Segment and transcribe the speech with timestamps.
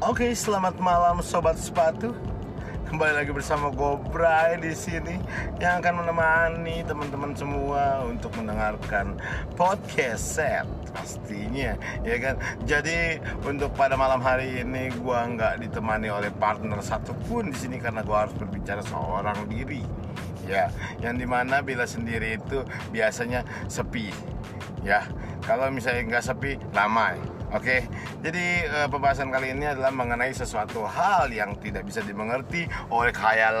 [0.00, 2.16] Oke, selamat malam sobat sepatu.
[2.88, 5.20] Kembali lagi bersama Gobray di sini
[5.60, 9.20] yang akan menemani teman-teman semua untuk mendengarkan
[9.60, 10.64] podcast set
[10.96, 12.40] pastinya ya kan.
[12.64, 18.00] Jadi untuk pada malam hari ini gua nggak ditemani oleh partner satupun di sini karena
[18.00, 19.84] gua harus berbicara seorang diri.
[20.48, 20.72] Ya,
[21.04, 24.08] yang di mana bila sendiri itu biasanya sepi.
[24.80, 25.04] Ya,
[25.44, 27.82] kalau misalnya nggak sepi, ramai Oke,
[28.22, 33.58] jadi uh, pembahasan kali ini adalah mengenai sesuatu hal yang tidak bisa dimengerti oleh khayal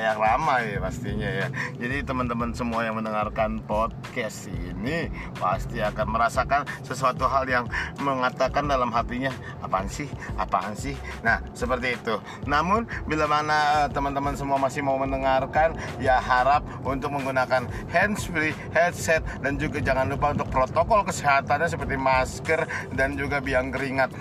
[0.00, 1.46] yang ramai pastinya ya.
[1.76, 7.68] Jadi teman-teman semua yang mendengarkan podcast ini pasti akan merasakan sesuatu hal yang
[8.00, 9.28] mengatakan dalam hatinya
[9.60, 10.08] apaan sih,
[10.40, 10.96] apaan sih.
[11.20, 12.16] Nah seperti itu.
[12.48, 19.20] Namun bila mana uh, teman-teman semua masih mau mendengarkan, ya harap untuk menggunakan handsfree, headset
[19.44, 22.64] dan juga jangan lupa untuk protokol kesehatannya seperti masker
[22.94, 24.12] dan juga biang keringat.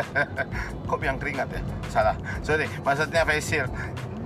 [0.88, 1.60] Kok biang keringat ya?
[1.88, 2.16] Salah.
[2.44, 3.64] Sorry maksudnya face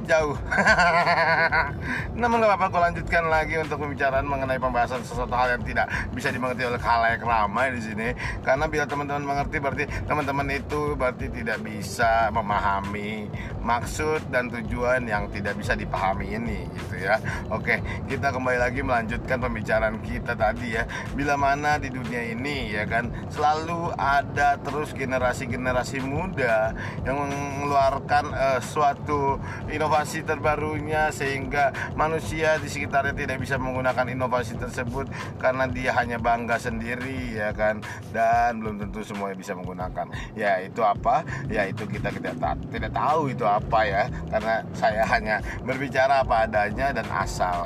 [0.04, 0.36] jauh.
[2.20, 6.30] Namun gak apa-apa, aku lanjutkan lagi untuk pembicaraan mengenai pembahasan sesuatu hal yang tidak bisa
[6.30, 8.08] dimengerti oleh khalayak ramai di sini.
[8.46, 13.26] Karena bila teman-teman mengerti, berarti teman-teman itu berarti tidak bisa memahami
[13.64, 17.18] maksud dan tujuan yang tidak bisa dipahami ini, gitu ya.
[17.50, 20.86] Oke, kita kembali lagi melanjutkan pembicaraan kita tadi ya.
[21.16, 28.60] Bila mana di dunia ini ya kan selalu ada terus generasi-generasi muda yang mengeluarkan uh,
[28.60, 29.40] suatu
[29.72, 35.06] inovasi inovasi terbarunya sehingga manusia di sekitarnya tidak bisa menggunakan inovasi tersebut
[35.38, 37.78] karena dia hanya bangga sendiri ya kan?
[38.10, 40.10] Dan belum tentu semuanya bisa menggunakan.
[40.34, 41.22] Ya itu apa?
[41.46, 44.10] Ya itu kita tidak tidak tahu itu apa ya.
[44.34, 47.62] Karena saya hanya berbicara apa adanya dan asal.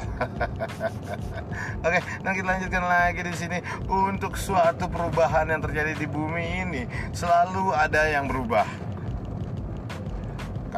[1.89, 3.59] Oke nah kita lanjutkan lagi di sini.
[3.89, 6.83] Untuk suatu perubahan yang terjadi di bumi ini
[7.17, 8.88] selalu ada yang berubah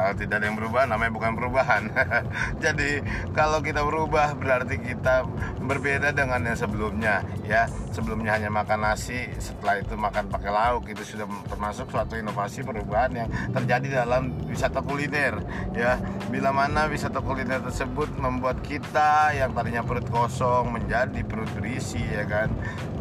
[0.01, 1.83] kalau tidak ada yang berubah namanya bukan perubahan.
[2.63, 3.05] Jadi
[3.37, 5.29] kalau kita berubah berarti kita
[5.61, 7.69] berbeda dengan yang sebelumnya ya.
[7.93, 13.13] Sebelumnya hanya makan nasi setelah itu makan pakai lauk itu sudah termasuk suatu inovasi perubahan
[13.13, 15.37] yang terjadi dalam wisata kuliner
[15.77, 16.01] ya.
[16.33, 22.25] Bila mana wisata kuliner tersebut membuat kita yang tadinya perut kosong menjadi perut berisi ya
[22.25, 22.49] kan?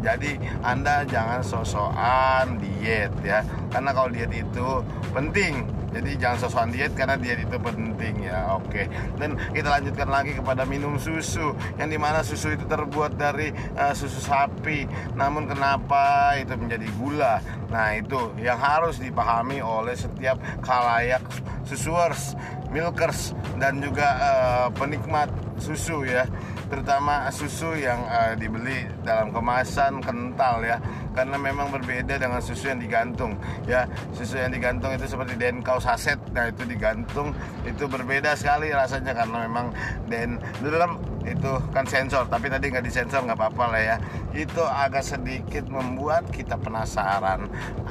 [0.05, 3.41] Jadi anda jangan sosokan diet ya
[3.71, 4.69] karena kalau diet itu
[5.15, 5.67] penting.
[5.91, 8.55] Jadi jangan sosokan diet karena diet itu penting ya.
[8.55, 8.87] Oke.
[9.19, 11.51] Dan kita lanjutkan lagi kepada minum susu.
[11.83, 14.87] Yang di mana susu itu terbuat dari uh, susu sapi.
[15.19, 17.43] Namun kenapa itu menjadi gula?
[17.75, 21.23] Nah itu yang harus dipahami oleh setiap kalayak
[21.67, 22.39] susuers
[22.71, 25.27] milkers dan juga uh, penikmat
[25.59, 26.23] susu ya.
[26.71, 30.79] Terutama susu yang uh, dibeli dalam kemasan kental ya
[31.13, 33.35] karena memang berbeda dengan susu yang digantung
[33.67, 33.87] ya.
[34.15, 36.19] Susu yang digantung itu seperti denkau saset.
[36.31, 37.35] Nah itu digantung
[37.67, 39.75] itu berbeda sekali rasanya karena memang
[40.07, 43.97] den dalam itu kan sensor tapi tadi nggak disensor nggak apa-apa lah ya.
[44.31, 47.51] Itu agak sedikit membuat kita penasaran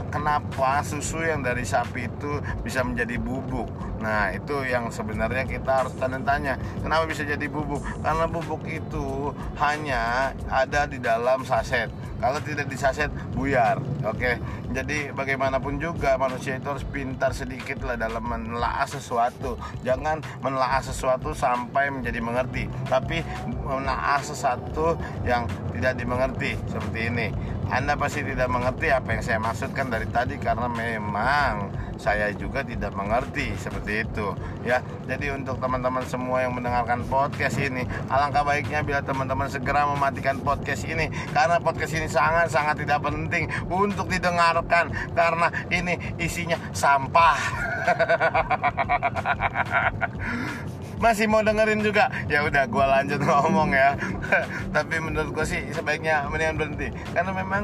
[0.09, 3.69] kenapa susu yang dari sapi itu bisa menjadi bubuk?
[4.01, 7.79] Nah itu yang sebenarnya kita harus tanya tanya kenapa bisa jadi bubuk?
[8.01, 9.31] Karena bubuk itu
[9.61, 11.87] hanya ada di dalam saset.
[12.19, 14.31] Kalau tidak di saset buyar oke
[14.73, 21.33] jadi bagaimanapun juga manusia itu harus pintar sedikit lah dalam menelaah sesuatu jangan menelaah sesuatu
[21.33, 23.21] sampai menjadi mengerti tapi
[23.63, 25.45] menaah sesuatu yang
[25.79, 27.27] tidak dimengerti seperti ini.
[27.69, 31.69] Anda pasti tidak mengerti apa yang saya maksudkan dari tadi karena memang
[31.99, 34.33] saya juga tidak mengerti seperti itu
[34.65, 34.81] ya.
[35.05, 40.87] Jadi untuk teman-teman semua yang mendengarkan podcast ini, alangkah baiknya bila teman-teman segera mematikan podcast
[40.87, 47.37] ini karena podcast ini sangat-sangat tidak penting untuk didengarkan karena ini isinya sampah.
[50.99, 52.11] masih mau dengerin juga.
[52.27, 53.95] Ya udah gue lanjut ngomong ya.
[54.75, 56.87] Tapi menurut gue sih sebaiknya mendingan berhenti.
[57.15, 57.63] Karena memang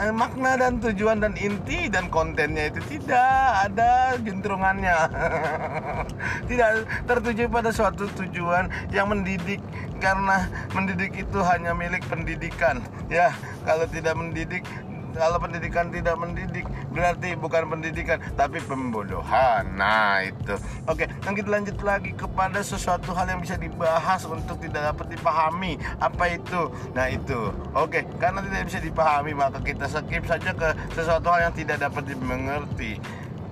[0.00, 4.96] eh, makna dan tujuan dan inti dan kontennya itu tidak ada jentrungannya
[6.50, 9.60] tidak tertuju pada suatu tujuan yang mendidik.
[10.00, 12.80] Karena mendidik itu hanya milik pendidikan.
[13.12, 13.36] Ya
[13.68, 14.64] kalau tidak mendidik
[15.14, 19.66] kalau pendidikan tidak mendidik berarti bukan pendidikan tapi pembodohan.
[19.74, 20.54] Nah itu.
[20.86, 25.78] Oke dan kita lanjut lagi kepada sesuatu hal yang bisa dibahas untuk tidak dapat dipahami.
[26.02, 26.70] Apa itu?
[26.94, 27.54] Nah itu.
[27.74, 32.04] Oke karena tidak bisa dipahami maka kita skip saja ke sesuatu hal yang tidak dapat
[32.10, 32.98] dimengerti.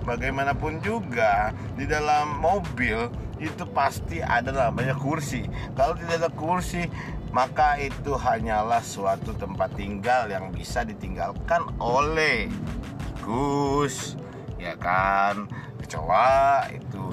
[0.08, 5.46] Bagaimanapun juga di dalam mobil itu pasti ada namanya kursi.
[5.78, 6.90] Kalau tidak ada kursi,
[7.30, 12.48] maka itu hanyalah suatu tempat tinggal yang bisa ditinggalkan oleh
[13.22, 14.16] Gus
[14.58, 15.46] ya kan?
[15.78, 17.04] Kecoa itu.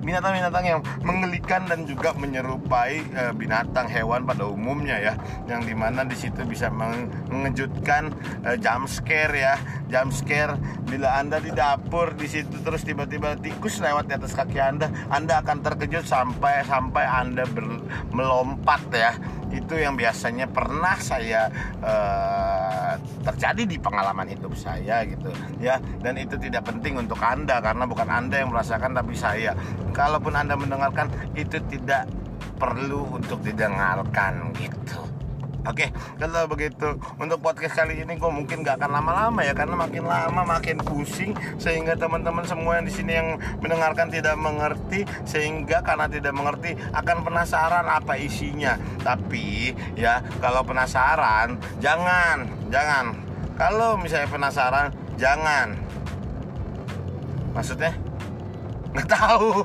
[0.00, 5.14] Binatang-binatang yang menggelikan dan juga menyerupai e, binatang hewan pada umumnya ya.
[5.44, 6.72] Yang di mana di situ bisa
[7.28, 8.08] mengejutkan
[8.40, 9.54] e, jump scare ya.
[9.92, 10.56] Jump scare
[10.88, 15.38] bila anda di dapur di situ terus tiba-tiba tikus lewat di atas kaki anda anda
[15.44, 17.46] akan terkejut sampai sampai anda
[18.10, 19.12] melompat ya
[19.50, 21.50] itu yang biasanya pernah saya
[21.82, 22.94] uh,
[23.26, 25.78] terjadi di pengalaman hidup saya gitu ya.
[26.00, 29.52] Dan itu tidak penting untuk anda karena bukan anda yang merasakan tapi saya.
[29.90, 32.06] Kalaupun anda mendengarkan itu tidak
[32.60, 34.89] perlu untuk didengarkan gitu
[35.68, 40.08] Oke, kalau begitu untuk podcast kali ini gue mungkin gak akan lama-lama ya karena makin
[40.08, 46.08] lama makin pusing sehingga teman-teman semua yang di sini yang mendengarkan tidak mengerti sehingga karena
[46.08, 48.80] tidak mengerti akan penasaran apa isinya.
[49.04, 53.20] Tapi ya kalau penasaran jangan jangan.
[53.60, 54.88] Kalau misalnya penasaran
[55.20, 55.76] jangan.
[57.52, 57.92] Maksudnya
[58.90, 59.62] nggak tahu.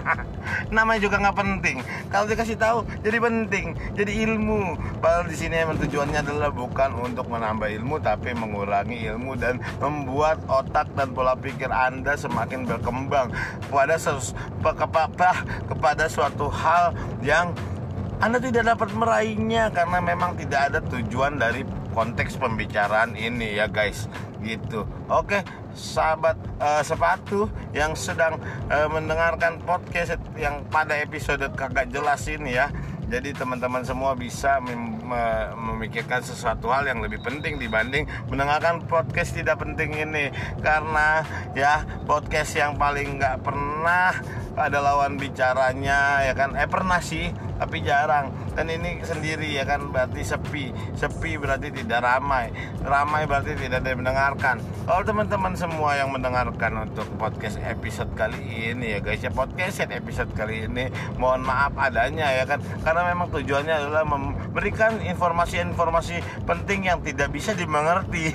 [0.74, 1.76] Namanya juga nggak penting.
[2.12, 3.66] Kalau dikasih tahu jadi penting
[3.98, 4.78] jadi ilmu.
[5.02, 10.38] Padahal di sini emang tujuannya adalah bukan untuk menambah ilmu tapi mengurangi ilmu dan membuat
[10.46, 13.34] otak dan pola pikir anda semakin berkembang
[13.68, 13.96] pada
[14.62, 15.30] kepada
[15.66, 17.50] kepada suatu hal yang
[18.22, 24.10] anda tidak dapat meraihnya karena memang tidak ada tujuan dari konteks pembicaraan ini ya guys.
[24.44, 24.84] Gitu.
[25.08, 25.40] Oke
[25.74, 28.38] sahabat uh, sepatu yang sedang
[28.70, 32.70] uh, mendengarkan podcast yang pada episode kagak jelas ini ya.
[33.04, 34.58] Jadi teman-teman semua bisa
[35.54, 40.32] memikirkan sesuatu hal yang lebih penting dibanding mendengarkan podcast tidak penting ini.
[40.60, 41.22] Karena
[41.52, 44.16] ya podcast yang paling nggak pernah
[44.54, 46.54] ada lawan bicaranya ya kan?
[46.54, 48.34] Eh pernah sih tapi jarang.
[48.54, 49.90] Dan ini sendiri ya kan?
[49.90, 50.70] Berarti sepi.
[50.94, 52.50] Sepi berarti tidak ramai.
[52.82, 54.56] Ramai berarti tidak ada yang mendengarkan.
[54.86, 60.30] Kalau teman-teman semua yang mendengarkan untuk podcast episode kali ini ya guys ya podcast episode
[60.36, 62.62] kali ini mohon maaf adanya ya kan?
[62.82, 68.30] Karena memang tujuannya adalah memberikan informasi-informasi penting yang tidak bisa dimengerti.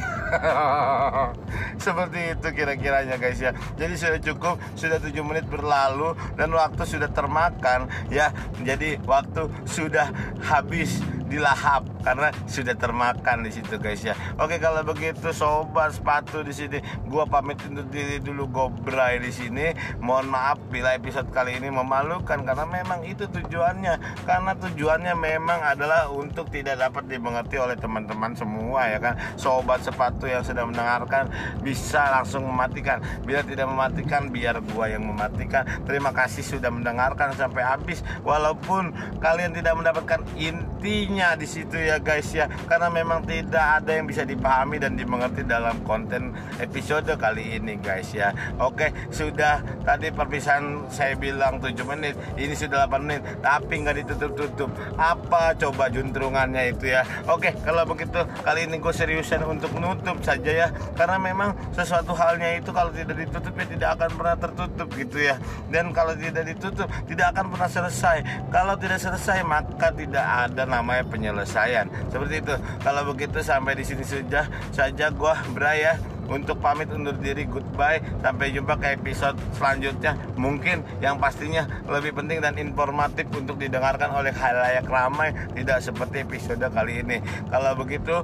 [1.85, 3.55] Seperti itu kira-kiranya guys ya.
[3.77, 8.33] Jadi sudah cukup sudah 7 menit berlalu dan waktu sudah termakan ya.
[8.65, 10.11] Jadi waktu sudah
[10.43, 14.17] habis dilahap karena sudah termakan di situ guys ya.
[14.41, 19.77] Oke kalau begitu sobat sepatu di sini gua pamit untuk diri dulu gobray di sini.
[20.01, 24.25] Mohon maaf bila episode kali ini memalukan karena memang itu tujuannya.
[24.25, 29.13] Karena tujuannya memang adalah untuk tidak dapat dimengerti oleh teman-teman semua ya kan.
[29.37, 31.29] Sobat sepatu yang sedang mendengarkan
[31.61, 33.05] bisa langsung mematikan.
[33.21, 35.61] Bila tidak mematikan biar gua yang mematikan.
[35.85, 42.29] Terima kasih sudah mendengarkan sampai habis walaupun kalian tidak mendapatkan intinya di situ ya guys
[42.33, 42.49] ya.
[42.65, 48.11] Karena memang tidak ada yang bisa dipahami dan dimengerti dalam konten episode kali ini guys
[48.15, 48.33] ya.
[48.59, 49.61] Oke sudah.
[49.85, 54.69] Tadi perpisahan saya bilang 7 menit ini sudah 8 menit tapi nggak ditutup-tutup.
[54.95, 57.05] Apa coba juntrungannya itu ya?
[57.29, 60.67] Oke kalau begitu kali ini gue seriusan untuk nutup saja ya.
[60.97, 65.35] Karena memang sesuatu halnya itu kalau tidak ditutup ya tidak akan pernah tertutup gitu ya.
[65.69, 68.17] Dan kalau tidak ditutup tidak akan pernah selesai.
[68.49, 71.78] Kalau tidak selesai maka tidak ada namanya penyelesaian
[72.09, 72.55] seperti itu.
[72.83, 75.95] Kalau begitu sampai di sini sudah saja gua beraya
[76.29, 77.99] untuk pamit undur diri goodbye.
[78.21, 80.15] Sampai jumpa ke episode selanjutnya.
[80.37, 86.61] Mungkin yang pastinya lebih penting dan informatif untuk didengarkan oleh halayak ramai tidak seperti episode
[86.71, 87.17] kali ini.
[87.49, 88.21] Kalau begitu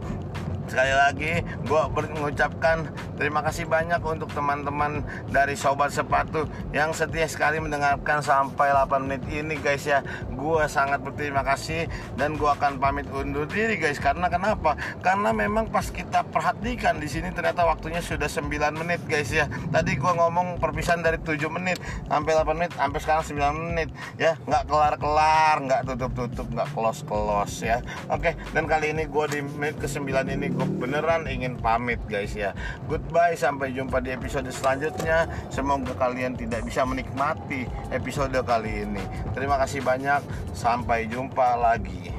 [0.66, 1.34] sekali lagi
[1.66, 2.90] gue mengucapkan
[3.22, 9.24] terima kasih banyak untuk teman-teman dari sobat sepatu yang setia sekali mendengarkan sampai 8 menit
[9.30, 10.02] ini guys ya
[10.46, 13.98] gue sangat berterima kasih dan gue akan pamit undur diri guys.
[13.98, 14.78] Karena kenapa?
[15.02, 19.50] Karena memang pas kita perhatikan di sini ternyata waktunya sudah 9 menit guys ya.
[19.50, 23.90] Tadi gue ngomong perpisahan dari 7 menit sampai 8 menit sampai sekarang 9 menit
[24.22, 24.38] ya.
[24.46, 27.82] Nggak kelar-kelar nggak tutup-tutup nggak close-close ya.
[28.14, 32.38] Oke dan kali ini gue di menit ke 9 ini gue beneran ingin pamit guys
[32.38, 32.54] ya.
[32.86, 35.26] Goodbye sampai jumpa di episode selanjutnya.
[35.50, 39.02] Semoga kalian tidak bisa menikmati episode kali ini.
[39.34, 42.12] Terima kasih banyak sampai jumpa lagi